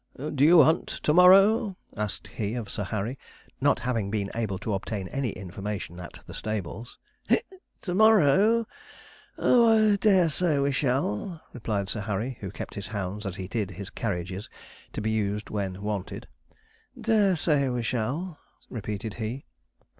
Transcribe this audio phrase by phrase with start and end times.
[0.17, 3.19] 'Do you hunt to morrow?' asked he of Sir Harry,
[3.61, 6.97] not having been able to obtain any information at the stables.
[7.83, 8.65] 'to morrow?
[9.37, 13.47] Oh, I dare say we shall,' replied Sir Harry, who kept his hounds as he
[13.47, 14.49] did his carriages,
[14.93, 16.27] to be used when wanted.
[16.99, 18.39] 'Dare say we shall,'
[18.71, 19.45] repeated he.